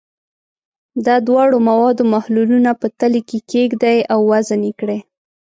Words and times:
د 1.05 1.07
دواړو 1.27 1.57
موادو 1.69 2.03
محلولونه 2.15 2.71
په 2.81 2.87
تلې 2.99 3.21
کې 3.29 3.39
کیږدئ 3.51 3.97
او 4.13 4.19
وزن 4.31 4.61
یې 4.67 4.73
کړئ. 4.79 4.99